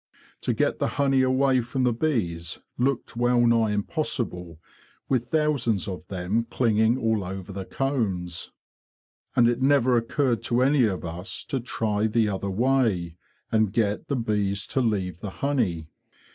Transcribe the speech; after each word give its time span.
To 0.41 0.51
get 0.55 0.79
the 0.79 0.87
honey 0.97 1.21
away 1.21 1.61
from 1.61 1.83
the 1.83 1.93
bees 1.93 2.57
looked 2.79 3.15
well 3.15 3.45
nigh 3.45 3.69
impossible 3.73 4.59
with 5.07 5.27
thousands 5.27 5.87
of 5.87 6.07
them 6.07 6.45
clinging 6.45 6.97
all 6.97 7.23
over 7.23 7.53
the 7.53 7.65
combs. 7.65 8.49
And 9.35 9.47
it 9.47 9.61
never 9.61 9.97
occurred 9.97 10.41
to 10.45 10.63
any 10.63 10.85
of 10.85 11.05
us 11.05 11.43
to 11.49 11.59
try 11.59 12.07
the 12.07 12.29
other 12.29 12.49
way, 12.49 13.15
and 13.51 13.71
get 13.71 14.07
the 14.07 14.15
bees 14.15 14.65
to 14.73 14.81
leave 14.81 15.19
the 15.19 15.29
honey. 15.45 15.91